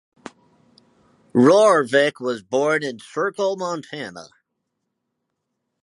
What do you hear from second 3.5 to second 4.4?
Montana.